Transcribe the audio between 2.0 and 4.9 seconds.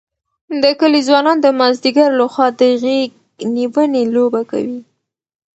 لخوا د غېږ نیونې لوبه کوي.